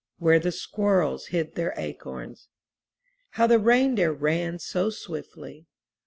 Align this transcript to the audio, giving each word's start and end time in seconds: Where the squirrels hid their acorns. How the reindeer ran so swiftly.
Where 0.17 0.39
the 0.39 0.51
squirrels 0.51 1.27
hid 1.27 1.53
their 1.53 1.75
acorns. 1.77 2.47
How 3.37 3.45
the 3.45 3.59
reindeer 3.59 4.11
ran 4.11 4.57
so 4.57 4.89
swiftly. 4.89 5.67